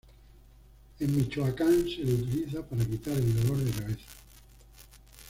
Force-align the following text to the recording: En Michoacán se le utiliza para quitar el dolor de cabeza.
En 0.99 1.11
Michoacán 1.15 1.83
se 1.87 1.97
le 2.03 2.13
utiliza 2.15 2.67
para 2.67 2.83
quitar 2.83 3.13
el 3.13 3.35
dolor 3.35 3.57
de 3.63 3.69
cabeza. 3.71 4.07